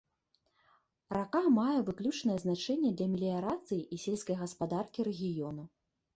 [1.17, 5.63] Рака мае выключнае значэнне для меліярацыі і сельскай гаспадаркі рэгіёну.